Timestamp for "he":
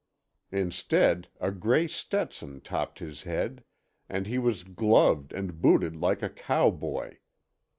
4.25-4.39